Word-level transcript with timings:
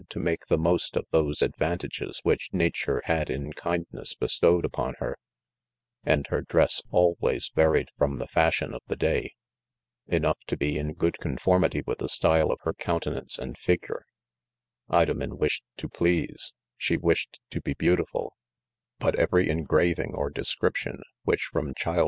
to 0.09 0.19
make 0.19 0.47
the 0.47 0.57
most 0.57 0.95
of 0.97 1.05
those 1.11 1.41
advantages 1.41 2.19
which 2.23 2.49
nature 2.51 3.01
had 3.05 3.29
in 3.29 3.53
kindness 3.53 4.15
bestowed 4.15 4.65
upon 4.65 4.95
her 4.99 5.17
5 6.05 6.13
and 6.13 6.27
her 6.29 6.41
dress 6.41 6.81
always 6.89 7.51
va 7.55 7.69
ried 7.69 7.87
from 7.97 8.15
the 8.15 8.27
fashion 8.27 8.73
of 8.73 8.81
the 8.87 8.95
day, 8.95 9.33
enough 10.07 10.39
to: 10.47 10.57
be 10.57 10.75
in 10.79 10.93
good 10.95 11.19
conformity 11.19 11.83
with 11.85 11.99
the 11.99 12.09
style 12.09 12.49
of 12.49 12.57
her 12.63 12.73
coun 12.73 12.99
tenance 12.99 13.37
and 13.37 13.57
figure^ 13.59 13.99
Idom 14.89 15.21
en 15.21 15.37
wishe^'tc^pleaseg 15.37 16.53
she 16.79 16.97
wished 16.97 17.39
to 17.51 17.61
be 17.61 17.75
be 17.75 17.85
autifu 17.85 18.15
l; 18.15 18.33
but, 18.97 19.13
every 19.17 19.47
en 19.51 19.63
g 19.63 19.67
ra 19.69 19.83
Tins' 19.93 20.15
or 20.15 20.31
description 20.31 21.03
which 21.25 21.43
from" 21.43 21.75
chiiflr. 21.75 21.99